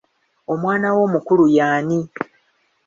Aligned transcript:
Omwana 0.53 0.87
wo 0.95 0.99
omukulu 1.07 1.45
y'ani? 1.55 1.99